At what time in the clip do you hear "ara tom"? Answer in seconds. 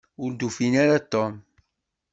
0.83-1.33